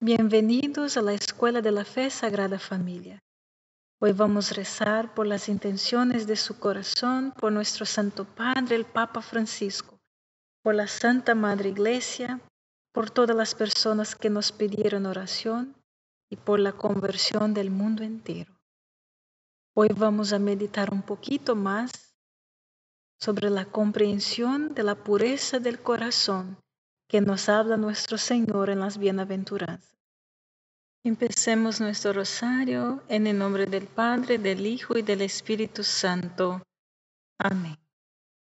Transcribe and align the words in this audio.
Bienvenidos 0.00 0.96
a 0.96 1.02
la 1.02 1.12
Escuela 1.12 1.60
de 1.60 1.72
la 1.72 1.84
Fe 1.84 2.08
Sagrada 2.08 2.60
Familia. 2.60 3.18
Hoy 4.00 4.12
vamos 4.12 4.52
a 4.52 4.54
rezar 4.54 5.12
por 5.12 5.26
las 5.26 5.48
intenciones 5.48 6.28
de 6.28 6.36
su 6.36 6.60
corazón, 6.60 7.32
por 7.32 7.50
nuestro 7.50 7.84
Santo 7.84 8.24
Padre, 8.24 8.76
el 8.76 8.84
Papa 8.84 9.22
Francisco, 9.22 9.98
por 10.62 10.76
la 10.76 10.86
Santa 10.86 11.34
Madre 11.34 11.70
Iglesia, 11.70 12.40
por 12.92 13.10
todas 13.10 13.36
las 13.36 13.56
personas 13.56 14.14
que 14.14 14.30
nos 14.30 14.52
pidieron 14.52 15.04
oración 15.04 15.74
y 16.30 16.36
por 16.36 16.60
la 16.60 16.74
conversión 16.74 17.52
del 17.52 17.72
mundo 17.72 18.04
entero. 18.04 18.56
Hoy 19.74 19.88
vamos 19.96 20.32
a 20.32 20.38
meditar 20.38 20.92
un 20.92 21.02
poquito 21.02 21.56
más 21.56 21.90
sobre 23.18 23.50
la 23.50 23.64
comprensión 23.64 24.74
de 24.74 24.84
la 24.84 24.94
pureza 24.94 25.58
del 25.58 25.82
corazón 25.82 26.56
que 27.08 27.22
nos 27.22 27.48
habla 27.48 27.78
nuestro 27.78 28.18
Señor 28.18 28.68
en 28.68 28.80
las 28.80 28.98
bienaventuranzas. 28.98 29.96
Empecemos 31.02 31.80
nuestro 31.80 32.12
rosario 32.12 33.02
en 33.08 33.26
el 33.26 33.38
nombre 33.38 33.64
del 33.64 33.86
Padre, 33.86 34.36
del 34.36 34.66
Hijo 34.66 34.98
y 34.98 35.02
del 35.02 35.22
Espíritu 35.22 35.82
Santo. 35.82 36.62
Amén. 37.38 37.78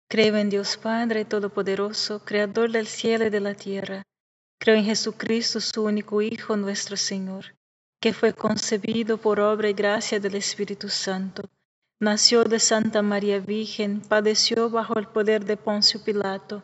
Creo 0.08 0.38
en 0.38 0.52
Dios 0.52 0.78
Padre 0.78 1.26
Todopoderoso, 1.26 2.24
Creador 2.24 2.72
del 2.72 2.86
cielo 2.86 3.26
y 3.26 3.32
de 3.32 3.40
la 3.40 3.56
tierra. 3.56 4.04
Creo 4.60 4.76
en 4.76 4.86
Jesucristo, 4.86 5.60
su 5.60 5.84
único 5.84 6.22
Hijo, 6.22 6.56
nuestro 6.56 6.96
Señor, 6.96 7.56
que 8.00 8.14
fue 8.14 8.34
concebido 8.34 9.18
por 9.18 9.40
obra 9.40 9.70
y 9.70 9.74
gracia 9.74 10.20
del 10.20 10.36
Espíritu 10.36 10.90
Santo. 10.90 11.50
Nació 12.00 12.44
de 12.44 12.60
Santa 12.60 13.02
María 13.02 13.40
Virgen, 13.40 14.02
padeció 14.02 14.70
bajo 14.70 15.00
el 15.00 15.08
poder 15.08 15.44
de 15.46 15.58
Poncio 15.58 16.04
Pilato 16.04 16.64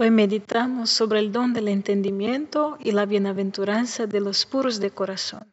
Hoy 0.00 0.12
meditamos 0.12 0.90
sobre 0.90 1.18
el 1.18 1.32
don 1.32 1.52
del 1.52 1.66
entendimiento 1.66 2.78
y 2.78 2.92
la 2.92 3.04
bienaventuranza 3.04 4.06
de 4.06 4.20
los 4.20 4.46
puros 4.46 4.78
de 4.78 4.92
corazón. 4.92 5.52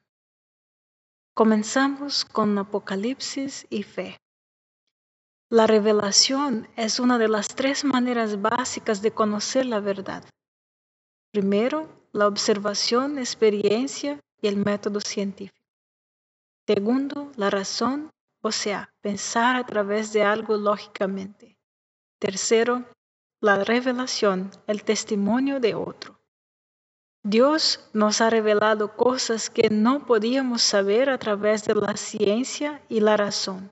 Comenzamos 1.34 2.26
con 2.26 2.56
Apocalipsis 2.60 3.66
y 3.72 3.82
fe. 3.82 4.20
La 5.50 5.66
revelación 5.66 6.68
es 6.76 7.00
una 7.00 7.18
de 7.18 7.28
las 7.28 7.48
tres 7.48 7.84
maneras 7.84 8.40
básicas 8.40 9.02
de 9.02 9.10
conocer 9.10 9.66
la 9.66 9.80
verdad. 9.80 10.24
Primero, 11.32 11.90
la 12.12 12.28
observación, 12.28 13.18
experiencia 13.18 14.20
y 14.40 14.48
el 14.48 14.58
método 14.58 15.02
científico. 15.02 15.58
Segundo, 16.68 17.32
la 17.36 17.50
razón, 17.50 18.12
o 18.44 18.52
sea, 18.52 18.94
pensar 19.02 19.56
a 19.56 19.66
través 19.66 20.14
de 20.14 20.22
algo 20.22 20.56
lógicamente. 20.56 21.58
Tercero, 22.20 22.86
la 23.42 23.64
revelación, 23.64 24.52
el 24.68 24.84
testimonio 24.84 25.60
de 25.60 25.76
otro. 25.76 26.20
Dios 27.24 27.80
nos 27.94 28.22
ha 28.22 28.30
revelado 28.30 28.96
cosas 28.96 29.50
que 29.50 29.70
no 29.72 30.06
podíamos 30.06 30.62
saber 30.62 31.10
a 31.10 31.18
través 31.18 31.66
de 31.66 31.74
la 31.74 31.98
ciencia 31.98 32.84
y 32.88 33.00
la 33.00 33.18
razón. 33.18 33.72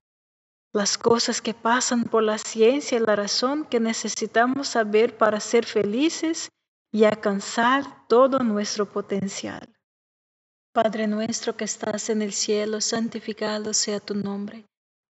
Las 0.73 0.97
cosas 0.97 1.39
que 1.39 1.53
pasan 1.53 2.05
por 2.05 2.23
la 2.23 2.39
ciencia 2.39 2.97
y 2.97 3.01
la 3.01 3.15
razón 3.15 3.65
que 3.65 3.79
necesitamos 3.79 4.69
saber 4.69 5.17
para 5.17 5.39
ser 5.39 5.65
felices 5.65 6.49
y 6.91 7.03
alcanzar 7.03 8.07
todo 8.07 8.39
nuestro 8.39 8.91
potencial. 8.91 9.69
Padre 10.73 11.05
nuestro 11.05 11.55
que 11.55 11.65
estás 11.65 12.09
en 12.09 12.23
el 12.23 12.33
cielo, 12.33 12.81
santificado 12.81 13.75
sea 13.75 13.99
tu 13.99 14.15
nombre. 14.15 14.65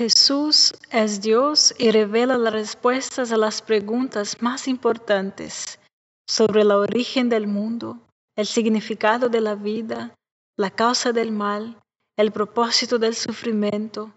Jesús 0.00 0.72
es 0.90 1.20
Dios 1.20 1.74
y 1.76 1.90
revela 1.90 2.38
las 2.38 2.54
respuestas 2.54 3.32
a 3.32 3.36
las 3.36 3.60
preguntas 3.60 4.40
más 4.40 4.66
importantes 4.66 5.78
sobre 6.26 6.62
el 6.62 6.70
origen 6.70 7.28
del 7.28 7.46
mundo, 7.46 7.98
el 8.34 8.46
significado 8.46 9.28
de 9.28 9.42
la 9.42 9.56
vida, 9.56 10.14
la 10.56 10.70
causa 10.70 11.12
del 11.12 11.32
mal, 11.32 11.78
el 12.16 12.32
propósito 12.32 12.98
del 12.98 13.14
sufrimiento, 13.14 14.10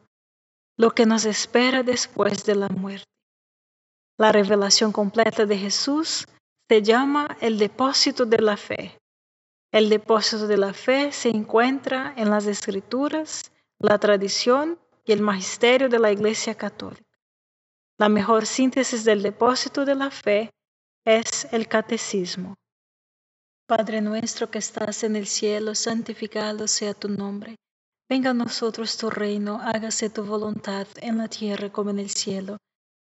lo 0.78 0.92
que 0.92 1.06
nos 1.06 1.26
espera 1.26 1.84
después 1.84 2.46
de 2.46 2.56
la 2.56 2.70
muerte. 2.70 3.12
La 4.18 4.32
revelación 4.32 4.94
completa 4.94 5.46
de 5.46 5.58
Jesús 5.58 6.26
se 6.70 6.82
llama 6.82 7.36
el 7.42 7.58
depósito 7.58 8.26
de 8.26 8.40
la 8.40 8.56
fe. 8.56 8.98
El 9.74 9.90
depósito 9.90 10.48
de 10.48 10.56
la 10.56 10.72
fe 10.72 11.12
se 11.12 11.28
encuentra 11.28 12.14
en 12.16 12.30
las 12.30 12.48
escrituras, 12.48 13.52
la 13.80 14.00
tradición 14.00 14.80
y 15.06 15.12
el 15.12 15.22
magisterio 15.22 15.90
de 15.90 16.00
la 16.00 16.12
Iglesia 16.12 16.56
Católica. 16.56 17.04
La 17.98 18.10
mejor 18.10 18.46
síntesis 18.46 19.04
del 19.04 19.22
depósito 19.22 19.86
de 19.86 19.96
la 19.96 20.10
fe 20.10 20.50
es 21.06 21.48
el 21.52 21.68
catecismo. 21.68 22.56
Padre 23.68 24.02
nuestro 24.02 24.50
que 24.50 24.60
estás 24.60 25.04
en 25.04 25.16
el 25.16 25.28
cielo, 25.28 25.76
santificado 25.76 26.68
sea 26.68 26.94
tu 26.94 27.10
nombre. 27.10 27.56
Venga 28.10 28.32
a 28.32 28.34
nosotros 28.34 28.98
tu 28.98 29.10
reino, 29.10 29.60
hágase 29.62 30.10
tu 30.10 30.24
voluntad 30.24 30.88
en 30.98 31.18
la 31.18 31.28
tierra 31.28 31.72
como 31.72 31.90
en 31.90 32.00
el 32.00 32.10
cielo. 32.10 32.58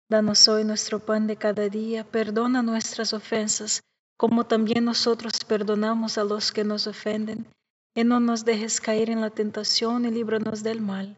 Danos 0.09 0.47
hoy 0.47 0.63
nuestro 0.63 0.99
pan 0.99 1.27
de 1.27 1.37
cada 1.37 1.69
día, 1.69 2.03
perdona 2.03 2.61
nuestras 2.61 3.13
ofensas, 3.13 3.81
como 4.17 4.45
también 4.45 4.85
nosotros 4.85 5.33
perdonamos 5.47 6.17
a 6.17 6.23
los 6.23 6.51
que 6.51 6.63
nos 6.63 6.87
ofenden, 6.87 7.47
y 7.95 8.03
no 8.03 8.19
nos 8.19 8.43
dejes 8.43 8.81
caer 8.81 9.09
en 9.09 9.21
la 9.21 9.29
tentación 9.29 10.05
y 10.05 10.11
líbranos 10.11 10.63
del 10.63 10.81
mal. 10.81 11.17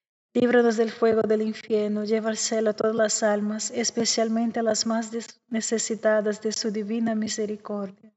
Líbranos 0.33 0.77
del 0.77 0.91
fuego 0.91 1.23
del 1.23 1.41
infierno, 1.41 2.05
lleva 2.05 2.29
al 2.29 2.37
cielo 2.37 2.69
a 2.69 2.73
todas 2.73 2.95
las 2.95 3.21
almas, 3.21 3.69
especialmente 3.71 4.61
a 4.61 4.63
las 4.63 4.85
más 4.85 5.11
necesitadas 5.49 6.39
de 6.39 6.53
su 6.53 6.71
divina 6.71 7.15
misericordia. 7.15 8.13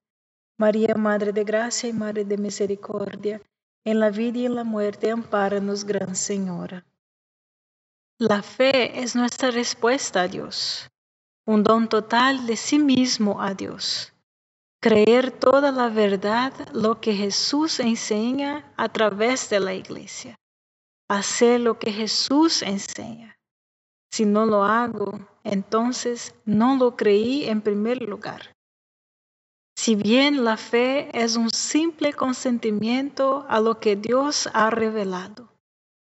María, 0.57 0.95
Madre 0.95 1.33
de 1.33 1.43
Gracia 1.43 1.89
y 1.89 1.93
Madre 1.93 2.25
de 2.25 2.39
Misericordia, 2.39 3.43
en 3.83 3.99
la 3.99 4.11
vida 4.11 4.39
y 4.39 4.47
en 4.47 4.55
la 4.55 4.63
muerte, 4.63 5.11
ampáranos, 5.11 5.85
Gran 5.85 6.15
Señora. 6.15 6.87
La 8.19 8.43
fe 8.43 9.01
es 9.01 9.17
nuestra 9.17 9.51
respuesta 9.51 10.23
a 10.23 10.29
Dios, 10.29 10.89
un 11.45 11.65
don 11.65 11.89
total 11.89 12.47
de 12.47 12.57
sí 12.57 12.79
mismo 12.79 13.43
a 13.43 13.55
Dios. 13.55 14.13
Creer 14.81 15.33
toda 15.33 15.73
la 15.73 15.89
verdad, 15.89 16.53
lo 16.73 17.01
que 17.01 17.13
Jesús 17.13 17.81
enseña 17.81 18.73
a 18.77 18.89
través 18.89 19.51
de 19.51 19.59
la 19.59 19.75
iglesia 19.75 20.39
hacer 21.09 21.61
lo 21.61 21.79
que 21.79 21.93
Jesús 21.93 22.63
enseña. 22.63 23.39
Si 24.11 24.25
no 24.25 24.47
lo 24.47 24.65
hago, 24.65 25.19
entonces 25.43 26.35
no 26.45 26.77
lo 26.77 26.97
creí 26.97 27.45
en 27.47 27.61
primer 27.61 28.03
lugar. 28.03 28.55
Si 29.77 29.97
bien 29.97 30.45
la 30.45 30.57
fe 30.57 31.11
es 31.13 31.37
un 31.37 31.51
simple 31.51 32.13
consentimiento 32.13 33.45
a 33.49 33.61
lo 33.61 33.81
que 33.81 33.97
Dios 33.97 34.49
ha 34.55 34.71
revelado, 34.71 35.53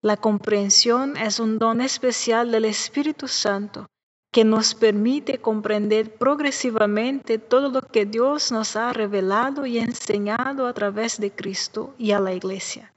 la 0.02 0.16
comprensión 0.16 1.16
es 1.16 1.40
un 1.40 1.58
don 1.58 1.80
especial 1.80 2.52
del 2.52 2.66
Espíritu 2.66 3.26
Santo 3.26 3.86
que 4.30 4.44
nos 4.44 4.74
permite 4.74 5.38
comprender 5.38 6.14
progresivamente 6.16 7.38
todo 7.38 7.70
lo 7.70 7.80
que 7.80 8.04
Dios 8.04 8.52
nos 8.52 8.76
ha 8.76 8.92
revelado 8.92 9.64
y 9.64 9.78
enseñado 9.78 10.66
a 10.66 10.74
través 10.74 11.18
de 11.18 11.32
Cristo 11.32 11.94
y 11.96 12.12
a 12.12 12.20
la 12.20 12.34
Iglesia. 12.34 12.92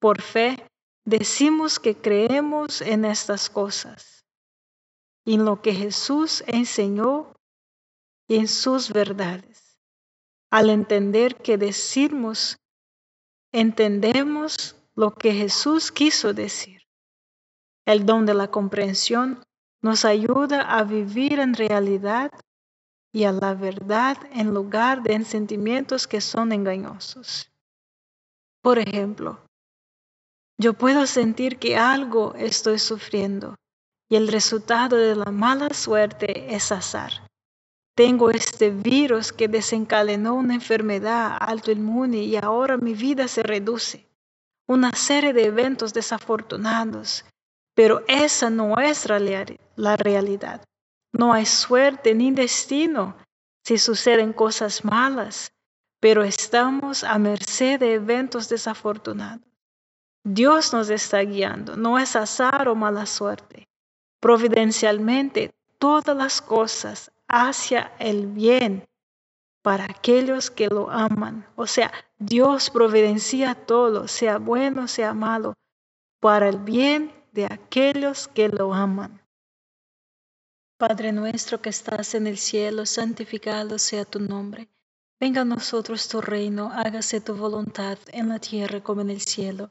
Por 0.00 0.20
fe, 0.20 0.67
decimos 1.08 1.78
que 1.78 1.96
creemos 1.96 2.82
en 2.82 3.06
estas 3.06 3.48
cosas, 3.48 4.26
en 5.24 5.46
lo 5.46 5.62
que 5.62 5.72
Jesús 5.72 6.44
enseñó 6.46 7.34
y 8.28 8.36
en 8.36 8.46
sus 8.46 8.92
verdades. 8.92 9.78
Al 10.50 10.68
entender 10.68 11.36
que 11.36 11.56
decimos, 11.56 12.58
entendemos 13.52 14.76
lo 14.94 15.14
que 15.14 15.32
Jesús 15.32 15.90
quiso 15.90 16.34
decir. 16.34 16.82
El 17.86 18.04
don 18.04 18.26
de 18.26 18.34
la 18.34 18.50
comprensión 18.50 19.42
nos 19.80 20.04
ayuda 20.04 20.60
a 20.60 20.84
vivir 20.84 21.40
en 21.40 21.54
realidad 21.54 22.30
y 23.12 23.24
a 23.24 23.32
la 23.32 23.54
verdad 23.54 24.18
en 24.32 24.52
lugar 24.52 25.02
de 25.02 25.14
en 25.14 25.24
sentimientos 25.24 26.06
que 26.06 26.20
son 26.20 26.52
engañosos. 26.52 27.50
Por 28.60 28.78
ejemplo, 28.78 29.47
yo 30.58 30.74
puedo 30.74 31.06
sentir 31.06 31.58
que 31.58 31.76
algo 31.76 32.34
estoy 32.34 32.80
sufriendo 32.80 33.54
y 34.10 34.16
el 34.16 34.26
resultado 34.26 34.96
de 34.96 35.14
la 35.14 35.30
mala 35.30 35.68
suerte 35.72 36.54
es 36.54 36.72
azar. 36.72 37.12
Tengo 37.94 38.30
este 38.30 38.70
virus 38.70 39.32
que 39.32 39.48
desencadenó 39.48 40.34
una 40.34 40.54
enfermedad 40.54 41.36
autoinmune 41.40 42.18
y 42.18 42.36
ahora 42.36 42.76
mi 42.76 42.94
vida 42.94 43.28
se 43.28 43.42
reduce. 43.42 44.06
Una 44.66 44.92
serie 44.92 45.32
de 45.32 45.46
eventos 45.46 45.94
desafortunados, 45.94 47.24
pero 47.74 48.02
esa 48.06 48.50
no 48.50 48.78
es 48.78 49.06
la 49.76 49.96
realidad. 49.96 50.62
No 51.12 51.32
hay 51.32 51.46
suerte 51.46 52.14
ni 52.14 52.32
destino 52.32 53.16
si 53.64 53.78
suceden 53.78 54.32
cosas 54.32 54.84
malas, 54.84 55.52
pero 56.00 56.22
estamos 56.22 57.02
a 57.04 57.18
merced 57.18 57.80
de 57.80 57.94
eventos 57.94 58.48
desafortunados. 58.48 59.47
Dios 60.30 60.74
nos 60.74 60.90
está 60.90 61.20
guiando, 61.20 61.74
no 61.74 61.98
es 61.98 62.14
azar 62.14 62.68
o 62.68 62.74
mala 62.74 63.06
suerte. 63.06 63.66
Providencialmente, 64.20 65.54
todas 65.78 66.14
las 66.14 66.42
cosas 66.42 67.10
hacia 67.28 67.94
el 67.98 68.26
bien 68.26 68.86
para 69.62 69.84
aquellos 69.84 70.50
que 70.50 70.68
lo 70.68 70.90
aman. 70.90 71.46
O 71.56 71.66
sea, 71.66 71.90
Dios 72.18 72.68
providencia 72.68 73.54
todo, 73.54 74.06
sea 74.06 74.36
bueno, 74.36 74.86
sea 74.86 75.14
malo, 75.14 75.54
para 76.20 76.50
el 76.50 76.58
bien 76.58 77.10
de 77.32 77.46
aquellos 77.46 78.28
que 78.28 78.50
lo 78.50 78.74
aman. 78.74 79.22
Padre 80.76 81.12
nuestro 81.12 81.62
que 81.62 81.70
estás 81.70 82.14
en 82.14 82.26
el 82.26 82.36
cielo, 82.36 82.84
santificado 82.84 83.78
sea 83.78 84.04
tu 84.04 84.20
nombre. 84.20 84.68
Venga 85.18 85.40
a 85.40 85.46
nosotros 85.46 86.06
tu 86.06 86.20
reino, 86.20 86.70
hágase 86.70 87.22
tu 87.22 87.34
voluntad 87.34 87.98
en 88.12 88.28
la 88.28 88.38
tierra 88.38 88.82
como 88.82 89.00
en 89.00 89.08
el 89.08 89.22
cielo. 89.22 89.70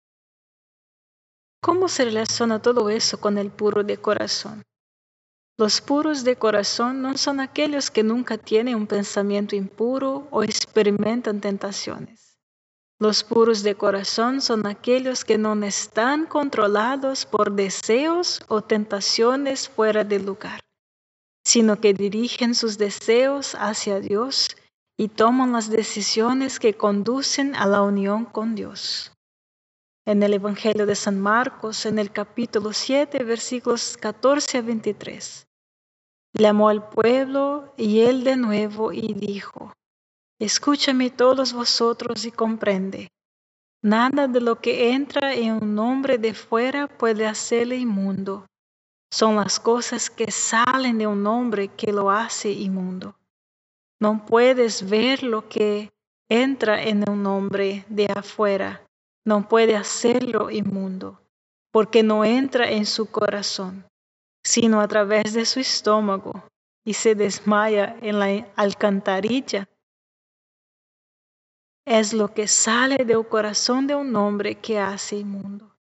¿Cómo 1.63 1.87
se 1.87 2.05
relaciona 2.05 2.59
todo 2.59 2.89
eso 2.89 3.19
con 3.21 3.37
el 3.37 3.51
puro 3.51 3.83
de 3.83 3.97
corazón? 3.97 4.63
Los 5.59 5.79
puros 5.79 6.23
de 6.23 6.35
corazón 6.35 7.03
no 7.03 7.15
son 7.17 7.39
aquellos 7.39 7.91
que 7.91 8.01
nunca 8.01 8.39
tienen 8.39 8.73
un 8.73 8.87
pensamiento 8.87 9.55
impuro 9.55 10.27
o 10.31 10.41
experimentan 10.41 11.39
tentaciones. 11.39 12.39
Los 12.99 13.23
puros 13.23 13.61
de 13.61 13.75
corazón 13.75 14.41
son 14.41 14.65
aquellos 14.65 15.23
que 15.23 15.37
no 15.37 15.53
están 15.63 16.25
controlados 16.25 17.27
por 17.27 17.51
deseos 17.51 18.41
o 18.47 18.63
tentaciones 18.63 19.69
fuera 19.69 20.03
de 20.03 20.19
lugar, 20.19 20.61
sino 21.45 21.79
que 21.79 21.93
dirigen 21.93 22.55
sus 22.55 22.79
deseos 22.79 23.53
hacia 23.53 23.99
Dios 23.99 24.55
y 24.97 25.09
toman 25.09 25.51
las 25.51 25.69
decisiones 25.69 26.59
que 26.59 26.73
conducen 26.73 27.55
a 27.55 27.67
la 27.67 27.83
unión 27.83 28.25
con 28.25 28.55
Dios. 28.55 29.11
En 30.11 30.21
el 30.23 30.33
Evangelio 30.33 30.85
de 30.85 30.95
San 30.95 31.21
Marcos, 31.21 31.85
en 31.85 31.97
el 31.97 32.11
capítulo 32.11 32.73
7, 32.73 33.23
versículos 33.23 33.95
14 33.95 34.57
a 34.57 34.61
23, 34.61 35.47
Llamó 36.33 36.67
al 36.67 36.89
pueblo 36.89 37.73
y 37.77 38.01
él 38.01 38.25
de 38.25 38.35
nuevo 38.35 38.91
y 38.91 39.13
dijo, 39.13 39.71
Escúchame 40.37 41.11
todos 41.11 41.53
vosotros 41.53 42.25
y 42.25 42.31
comprende. 42.31 43.07
Nada 43.81 44.27
de 44.27 44.41
lo 44.41 44.59
que 44.59 44.91
entra 44.91 45.33
en 45.33 45.63
un 45.63 45.79
hombre 45.79 46.17
de 46.17 46.33
fuera 46.33 46.89
puede 46.89 47.25
hacerle 47.25 47.77
inmundo. 47.77 48.45
Son 49.09 49.37
las 49.37 49.61
cosas 49.61 50.09
que 50.09 50.29
salen 50.29 50.97
de 50.97 51.07
un 51.07 51.25
hombre 51.25 51.69
que 51.69 51.93
lo 51.93 52.11
hace 52.11 52.51
inmundo. 52.51 53.15
No 54.01 54.25
puedes 54.25 54.89
ver 54.89 55.23
lo 55.23 55.47
que 55.47 55.89
entra 56.27 56.83
en 56.83 57.09
un 57.09 57.25
hombre 57.27 57.85
de 57.87 58.07
afuera. 58.07 58.85
No 59.25 59.47
puede 59.47 59.75
hacerlo 59.75 60.49
inmundo, 60.49 61.21
porque 61.71 62.03
no 62.03 62.25
entra 62.25 62.69
en 62.69 62.85
su 62.85 63.09
corazón 63.11 63.85
sino 64.43 64.81
a 64.81 64.87
través 64.87 65.33
de 65.33 65.45
su 65.45 65.59
estómago 65.59 66.43
y 66.83 66.93
se 66.93 67.15
desmaya 67.15 67.95
en 68.01 68.19
la 68.19 68.47
alcantarilla. 68.55 69.67
Es 71.85 72.13
lo 72.13 72.33
que 72.33 72.47
sale 72.47 73.05
del 73.05 73.27
corazón 73.27 73.87
de 73.87 73.95
un 73.95 74.15
hombre 74.15 74.55
que 74.55 74.79
hace 74.79 75.17
inmundo, 75.17 75.75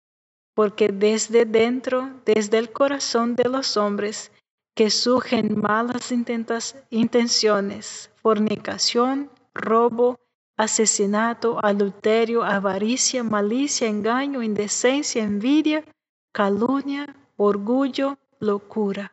porque 0.55 0.89
desde 0.89 1.45
dentro, 1.45 2.11
desde 2.25 2.59
el 2.59 2.73
corazón 2.73 3.37
de 3.37 3.49
los 3.49 3.77
hombres, 3.77 4.33
que 4.75 4.91
surgen 4.91 5.61
malas 5.61 6.13
intenciones, 6.91 8.11
fornicación, 8.23 9.31
robo, 9.53 10.21
asesinato, 10.59 11.65
adulterio, 11.65 12.43
avaricia, 12.43 13.23
malicia, 13.23 13.87
engaño, 13.89 14.43
indecencia, 14.43 15.23
envidia, 15.23 15.85
calumnia, 16.33 17.15
orgullo, 17.37 18.19
locura. 18.41 19.13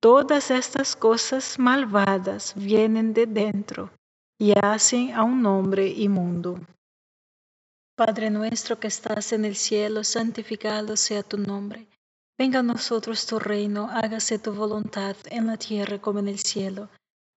Todas 0.00 0.50
estas 0.50 0.96
cosas 0.96 1.58
malvadas 1.58 2.54
vienen 2.56 3.12
de 3.12 3.26
dentro 3.26 3.90
y 4.38 4.52
hacen 4.58 5.12
a 5.12 5.22
un 5.22 5.44
hombre 5.46 5.86
inmundo. 5.88 6.58
Padre 7.96 8.30
nuestro 8.30 8.80
que 8.80 8.88
estás 8.88 9.32
en 9.32 9.44
el 9.44 9.56
cielo, 9.56 10.02
santificado 10.02 10.96
sea 10.96 11.22
tu 11.22 11.38
nombre. 11.38 11.86
Venga 12.36 12.58
a 12.58 12.62
nosotros 12.62 13.26
tu 13.26 13.38
reino, 13.38 13.88
hágase 13.90 14.38
tu 14.38 14.52
voluntad 14.52 15.16
en 15.30 15.46
la 15.46 15.56
tierra 15.56 16.00
como 16.00 16.18
en 16.18 16.28
el 16.28 16.38
cielo. 16.38 16.88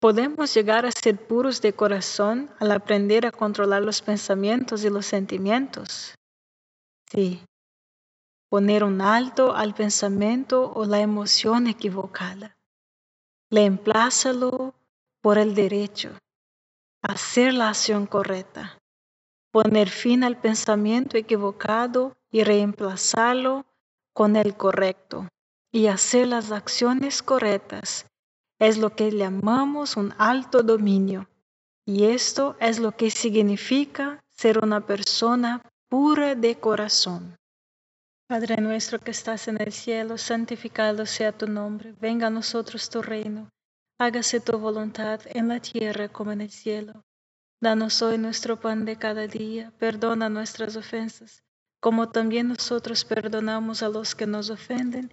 ¿Podemos 0.00 0.54
llegar 0.54 0.86
a 0.86 0.92
ser 0.92 1.18
puros 1.18 1.60
de 1.60 1.74
corazón 1.74 2.50
al 2.58 2.72
aprender 2.72 3.26
a 3.26 3.32
controlar 3.32 3.82
los 3.82 4.00
pensamientos 4.00 4.82
y 4.82 4.88
los 4.88 5.04
sentimientos? 5.04 6.14
Sí. 7.12 7.44
Poner 8.48 8.82
un 8.82 9.02
alto 9.02 9.54
al 9.54 9.74
pensamiento 9.74 10.72
o 10.72 10.86
la 10.86 11.00
emoción 11.00 11.66
equivocada. 11.66 12.56
Reemplázalo 13.50 14.74
por 15.20 15.36
el 15.36 15.54
derecho. 15.54 16.16
Hacer 17.02 17.52
la 17.52 17.68
acción 17.68 18.06
correcta. 18.06 18.78
Poner 19.52 19.90
fin 19.90 20.24
al 20.24 20.40
pensamiento 20.40 21.18
equivocado 21.18 22.16
y 22.30 22.42
reemplazarlo 22.42 23.66
con 24.14 24.36
el 24.36 24.56
correcto. 24.56 25.28
Y 25.70 25.88
hacer 25.88 26.28
las 26.28 26.52
acciones 26.52 27.22
correctas 27.22 28.06
es 28.60 28.76
lo 28.76 28.94
que 28.94 29.10
llamamos 29.10 29.96
un 29.96 30.14
alto 30.18 30.62
dominio. 30.62 31.28
Y 31.86 32.04
esto 32.04 32.56
es 32.60 32.78
lo 32.78 32.92
que 32.92 33.10
significa 33.10 34.22
ser 34.28 34.58
una 34.58 34.86
persona 34.86 35.62
pura 35.88 36.34
de 36.34 36.60
corazón. 36.60 37.36
Padre 38.28 38.58
nuestro 38.58 39.00
que 39.00 39.10
estás 39.10 39.48
en 39.48 39.60
el 39.60 39.72
cielo, 39.72 40.16
santificado 40.16 41.04
sea 41.04 41.32
tu 41.32 41.48
nombre, 41.48 41.94
venga 42.00 42.28
a 42.28 42.30
nosotros 42.30 42.88
tu 42.88 43.02
reino, 43.02 43.48
hágase 43.98 44.38
tu 44.38 44.56
voluntad 44.56 45.20
en 45.24 45.48
la 45.48 45.58
tierra 45.58 46.08
como 46.08 46.30
en 46.30 46.42
el 46.42 46.50
cielo. 46.50 47.02
Danos 47.60 48.02
hoy 48.02 48.18
nuestro 48.18 48.60
pan 48.60 48.84
de 48.84 48.96
cada 48.96 49.26
día, 49.26 49.72
perdona 49.78 50.28
nuestras 50.28 50.76
ofensas, 50.76 51.42
como 51.80 52.10
también 52.10 52.48
nosotros 52.48 53.04
perdonamos 53.04 53.82
a 53.82 53.88
los 53.88 54.14
que 54.14 54.26
nos 54.26 54.50
ofenden, 54.50 55.12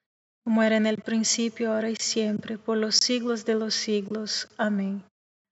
como 0.43 0.63
era 0.63 0.77
en 0.77 0.85
el 0.85 0.97
principio, 0.97 1.71
ahora 1.71 1.89
y 1.89 1.95
siempre, 1.95 2.57
por 2.57 2.77
los 2.77 2.95
siglos 2.95 3.45
de 3.45 3.55
los 3.55 3.75
siglos. 3.75 4.47
Amén. 4.57 5.03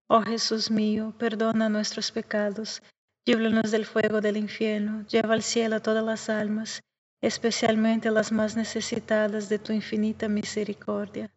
Oh 0.08 0.22
Jesús 0.22 0.72
mío, 0.72 1.14
perdona 1.18 1.70
nuestros 1.70 2.12
pecados, 2.12 2.82
líbranos 3.26 3.70
del 3.70 3.86
fuego 3.86 4.22
del 4.22 4.38
infierno, 4.38 5.06
lleva 5.08 5.36
al 5.36 5.44
cielo 5.44 5.76
a 5.76 5.80
todas 5.82 6.04
las 6.04 6.30
almas, 6.30 6.82
especialmente 7.22 8.10
las 8.10 8.32
más 8.32 8.56
necesitadas 8.56 9.50
de 9.50 9.60
tu 9.60 9.72
infinita 9.72 10.28
misericordia. 10.28 11.30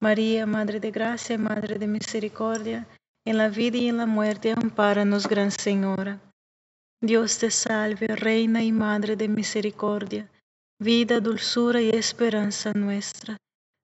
María, 0.00 0.46
Madre 0.46 0.80
de 0.80 0.90
Gracia 0.90 1.34
y 1.34 1.38
Madre 1.38 1.78
de 1.78 1.86
Misericordia, 1.86 2.86
en 3.26 3.36
la 3.36 3.48
vida 3.48 3.76
y 3.76 3.88
en 3.88 3.98
la 3.98 4.06
muerte, 4.06 4.52
amparanos, 4.52 5.28
Gran 5.28 5.50
Señora. 5.50 6.18
Dios 7.02 7.38
te 7.38 7.50
salve, 7.50 8.06
Reina 8.06 8.62
y 8.62 8.72
Madre 8.72 9.16
de 9.16 9.28
Misericordia, 9.28 10.30
vida, 10.78 11.20
dulzura 11.20 11.80
y 11.80 11.90
esperanza 11.90 12.72
nuestra. 12.74 13.36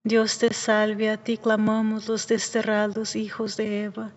Dios 0.04 0.38
te 0.38 0.52
salve, 0.52 1.11
a 1.11 1.16
ti 1.16 1.38
clamamos 1.38 2.09
los 2.09 2.26
desterrados 2.28 3.16
hijos 3.16 3.57
de 3.57 3.85
Eva, 3.85 4.16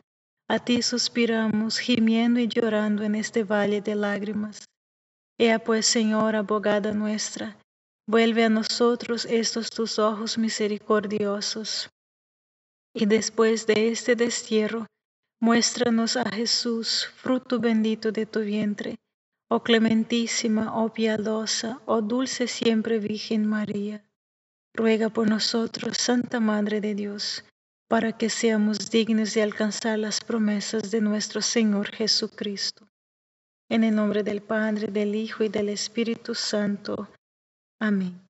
a 0.49 0.59
ti 0.59 0.81
suspiramos, 0.81 1.79
gimiendo 1.79 2.39
y 2.39 2.47
llorando 2.47 3.03
en 3.03 3.15
este 3.15 3.43
valle 3.43 3.81
de 3.81 3.95
lágrimas. 3.95 4.65
Ea 5.39 5.59
pues, 5.59 5.85
Señora, 5.85 6.39
abogada 6.39 6.93
nuestra, 6.93 7.57
vuelve 8.07 8.43
a 8.43 8.49
nosotros 8.49 9.25
estos 9.25 9.69
tus 9.69 9.99
ojos 9.99 10.37
misericordiosos. 10.37 11.89
Y 12.93 13.05
después 13.05 13.67
de 13.67 13.89
este 13.89 14.15
destierro, 14.15 14.87
Muéstranos 15.39 16.17
a 16.17 16.27
Jesús, 16.31 17.11
fruto 17.15 17.59
bendito 17.59 18.11
de 18.11 18.25
tu 18.25 18.39
vientre, 18.39 18.95
oh 19.49 19.63
clementísima, 19.63 20.75
oh 20.75 20.93
piadosa, 20.93 21.81
oh 21.85 22.01
dulce 22.01 22.47
siempre 22.47 22.99
Virgen 22.99 23.45
María. 23.45 24.03
Ruega 24.73 25.09
por 25.09 25.27
nosotros, 25.29 25.97
Santa 25.97 26.39
Madre 26.39 26.81
de 26.81 26.93
Dios, 26.93 27.43
para 27.87 28.17
que 28.17 28.29
seamos 28.29 28.91
dignos 28.91 29.33
de 29.33 29.43
alcanzar 29.43 29.97
las 29.97 30.21
promesas 30.21 30.91
de 30.91 31.01
nuestro 31.01 31.41
Señor 31.41 31.89
Jesucristo. 31.89 32.87
En 33.69 33.83
el 33.83 33.95
nombre 33.95 34.23
del 34.23 34.41
Padre, 34.41 34.87
del 34.87 35.15
Hijo 35.15 35.43
y 35.43 35.49
del 35.49 35.69
Espíritu 35.69 36.35
Santo. 36.35 37.09
Amén. 37.79 38.21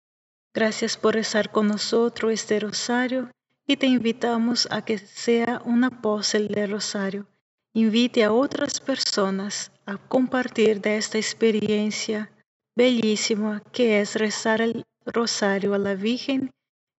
Gracias 0.53 0.97
por 0.97 1.13
rezar 1.13 1.51
con 1.51 1.67
nosotros 1.67 2.31
este 2.31 2.59
rosario 2.59 3.29
y 3.67 3.77
te 3.77 3.85
invitamos 3.85 4.67
a 4.71 4.83
que 4.83 4.97
sea 4.97 5.61
un 5.65 5.83
apóstol 5.83 6.47
del 6.47 6.71
Rosario. 6.71 7.27
Invite 7.73 8.23
a 8.23 8.31
otras 8.31 8.79
personas 8.79 9.71
a 9.87 9.97
compartir 9.97 10.81
de 10.81 10.97
esta 10.97 11.17
experiencia 11.17 12.29
bellísima 12.75 13.63
que 13.71 14.01
es 14.01 14.15
rezar 14.15 14.61
el 14.61 14.83
Rosario 15.05 15.73
a 15.73 15.77
la 15.77 15.95
Virgen 15.95 16.51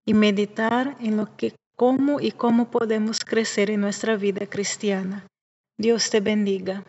y 0.07 0.15
meditar 0.15 0.97
en 1.01 1.19
lo 1.19 1.37
que 1.37 1.55
cómo 1.77 2.19
y 2.21 2.33
cómo 2.33 2.71
podemos 2.71 3.19
crecer 3.21 3.71
en 3.71 3.83
nuestra 3.83 4.17
vida 4.17 4.47
cristiana. 4.47 5.27
Dios 5.79 6.11
te 6.11 6.21
bendiga. 6.21 6.83